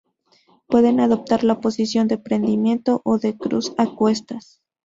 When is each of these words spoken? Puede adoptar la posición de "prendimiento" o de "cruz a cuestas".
Puede 0.65 0.89
adoptar 0.99 1.43
la 1.43 1.59
posición 1.61 2.07
de 2.07 2.17
"prendimiento" 2.17 3.01
o 3.05 3.19
de 3.19 3.37
"cruz 3.37 3.75
a 3.77 3.85
cuestas". 3.85 4.59